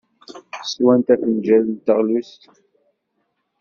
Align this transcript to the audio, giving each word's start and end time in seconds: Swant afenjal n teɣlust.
Swant 0.69 1.05
afenjal 1.13 1.63
n 1.67 1.75
teɣlust. 1.85 2.41